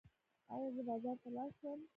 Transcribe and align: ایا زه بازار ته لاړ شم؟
ایا 0.53 0.67
زه 0.75 0.81
بازار 0.89 1.17
ته 1.23 1.29
لاړ 1.35 1.49
شم؟ 1.59 1.79